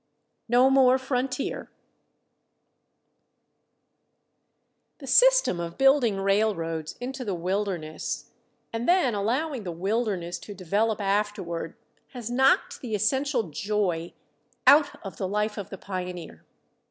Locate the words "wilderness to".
9.71-10.55